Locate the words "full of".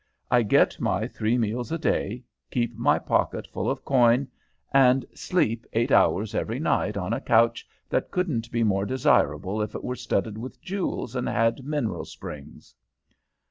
3.45-3.85